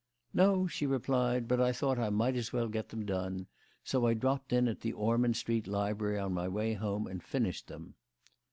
"No," 0.33 0.65
she 0.65 0.87
replied; 0.87 1.47
"but 1.47 1.61
I 1.61 1.71
thought 1.71 1.99
I 1.99 2.09
might 2.09 2.35
as 2.35 2.51
well 2.51 2.67
get 2.69 2.89
them 2.89 3.05
done. 3.05 3.45
So 3.83 4.07
I 4.07 4.15
dropped 4.15 4.51
in 4.51 4.67
at 4.67 4.81
the 4.81 4.93
Ormond 4.93 5.37
Street 5.37 5.67
library 5.67 6.17
on 6.17 6.33
my 6.33 6.47
way 6.47 6.73
home 6.73 7.05
and 7.05 7.21
finished 7.21 7.67
them." 7.67 7.93